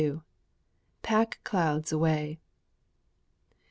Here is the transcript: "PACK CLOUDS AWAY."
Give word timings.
"PACK 1.03 1.37
CLOUDS 1.43 1.91
AWAY." 1.93 2.39